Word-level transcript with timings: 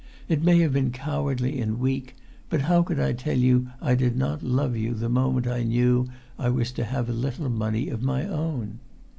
It 0.27 0.41
may 0.43 0.57
have 0.61 0.73
been 0.73 0.89
cowardly 0.91 1.61
and 1.61 1.79
weak, 1.79 2.15
but 2.49 2.61
how 2.61 2.81
could 2.81 2.99
I 2.99 3.13
tell 3.13 3.37
you 3.37 3.67
I 3.83 3.93
did 3.93 4.17
not 4.17 4.41
love 4.41 4.75
you 4.75 4.95
the 4.95 5.09
moment 5.09 5.45
I 5.45 5.61
knew 5.61 6.07
I 6.39 6.49
was 6.49 6.71
to 6.71 6.85
have 6.85 7.07
a 7.07 7.13
little 7.13 7.51
money 7.51 7.87
of 7.87 8.01
my 8.01 8.25
own? 8.27 8.79